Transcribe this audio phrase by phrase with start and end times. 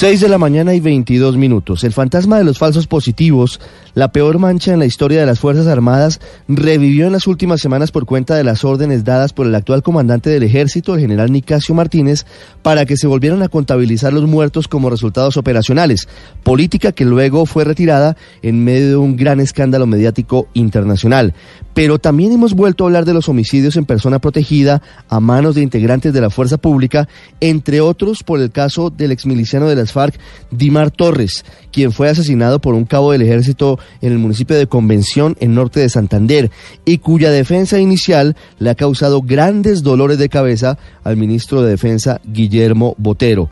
[0.00, 1.84] 6 de la mañana y 22 minutos.
[1.84, 3.60] El fantasma de los falsos positivos,
[3.92, 7.90] la peor mancha en la historia de las Fuerzas Armadas, revivió en las últimas semanas
[7.90, 11.74] por cuenta de las órdenes dadas por el actual comandante del ejército, el general Nicasio
[11.74, 12.24] Martínez,
[12.62, 16.08] para que se volvieran a contabilizar los muertos como resultados operacionales,
[16.44, 21.34] política que luego fue retirada en medio de un gran escándalo mediático internacional.
[21.74, 25.60] Pero también hemos vuelto a hablar de los homicidios en persona protegida a manos de
[25.60, 27.06] integrantes de la fuerza pública,
[27.40, 30.14] entre otros por el caso del exmiliciano de las FARC,
[30.50, 35.36] Dimar Torres, quien fue asesinado por un cabo del ejército en el municipio de Convención,
[35.40, 36.50] en norte de Santander,
[36.84, 42.20] y cuya defensa inicial le ha causado grandes dolores de cabeza al ministro de Defensa,
[42.24, 43.50] Guillermo Botero.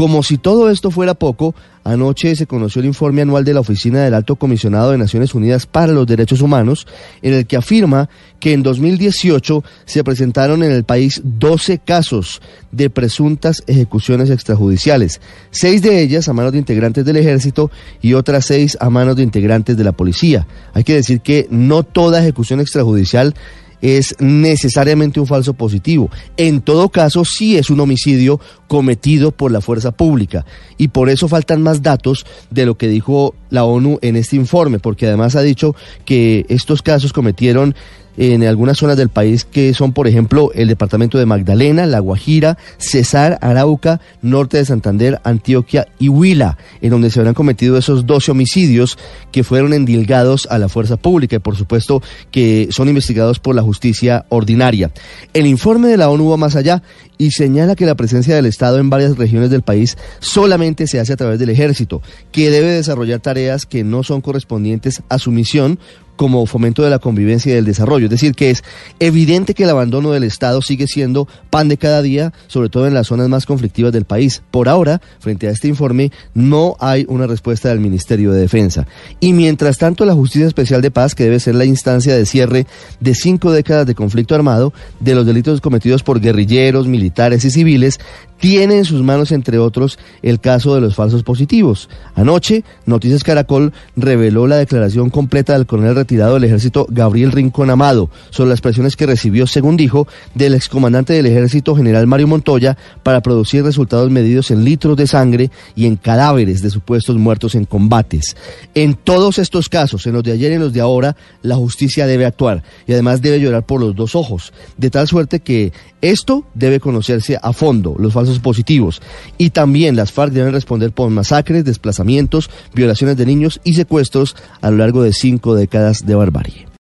[0.00, 4.02] Como si todo esto fuera poco, anoche se conoció el informe anual de la Oficina
[4.02, 6.86] del Alto Comisionado de Naciones Unidas para los Derechos Humanos,
[7.20, 8.08] en el que afirma
[8.40, 12.40] que en 2018 se presentaron en el país 12 casos
[12.72, 15.20] de presuntas ejecuciones extrajudiciales,
[15.50, 17.70] seis de ellas a manos de integrantes del ejército
[18.00, 20.46] y otras seis a manos de integrantes de la policía.
[20.72, 23.34] Hay que decir que no toda ejecución extrajudicial
[23.82, 26.10] es necesariamente un falso positivo.
[26.36, 30.44] En todo caso, sí es un homicidio cometido por la fuerza pública.
[30.76, 34.78] Y por eso faltan más datos de lo que dijo la ONU en este informe,
[34.78, 37.74] porque además ha dicho que estos casos cometieron
[38.20, 42.58] en algunas zonas del país que son, por ejemplo, el departamento de Magdalena, La Guajira,
[42.76, 48.32] Cesar, Arauca, norte de Santander, Antioquia y Huila, en donde se habrán cometido esos 12
[48.32, 48.98] homicidios
[49.32, 53.62] que fueron endilgados a la fuerza pública y, por supuesto, que son investigados por la
[53.62, 54.90] justicia ordinaria.
[55.32, 56.82] El informe de la ONU va más allá
[57.16, 61.14] y señala que la presencia del Estado en varias regiones del país solamente se hace
[61.14, 65.78] a través del ejército, que debe desarrollar tareas que no son correspondientes a su misión
[66.20, 68.04] como fomento de la convivencia y del desarrollo.
[68.04, 68.62] Es decir, que es
[68.98, 72.92] evidente que el abandono del Estado sigue siendo pan de cada día, sobre todo en
[72.92, 74.42] las zonas más conflictivas del país.
[74.50, 78.86] Por ahora, frente a este informe, no hay una respuesta del Ministerio de Defensa.
[79.18, 82.66] Y mientras tanto, la Justicia Especial de Paz, que debe ser la instancia de cierre
[83.00, 87.98] de cinco décadas de conflicto armado, de los delitos cometidos por guerrilleros, militares y civiles,
[88.40, 91.88] tiene en sus manos, entre otros, el caso de los falsos positivos.
[92.14, 98.10] Anoche, Noticias Caracol reveló la declaración completa del coronel retirado del ejército Gabriel Rincón Amado
[98.30, 103.20] sobre las presiones que recibió, según dijo, del excomandante del ejército general Mario Montoya para
[103.20, 108.36] producir resultados medidos en litros de sangre y en cadáveres de supuestos muertos en combates.
[108.74, 112.06] En todos estos casos, en los de ayer y en los de ahora, la justicia
[112.06, 116.46] debe actuar y además debe llorar por los dos ojos, de tal suerte que esto
[116.54, 119.02] debe conocerse a fondo, los falsos positivos.
[119.38, 124.70] Y también las FARC deben responder por masacres, desplazamientos, violaciones de niños y secuestros a
[124.70, 126.69] lo largo de cinco décadas de barbarie.